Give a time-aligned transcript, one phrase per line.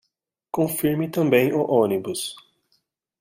[0.51, 2.33] Confirme também o ônibus